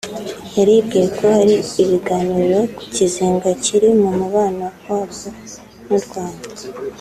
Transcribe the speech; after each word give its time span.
yaribwiye 0.57 1.05
ko 1.17 1.23
hari 1.37 1.55
ibiganiro 1.83 2.59
ku 2.75 2.83
kizinga 2.93 3.49
kiri 3.63 3.89
mu 3.99 4.09
mubano 4.19 4.65
wabwo 4.87 5.27
n’u 5.87 5.99
Rwanda 6.05 6.47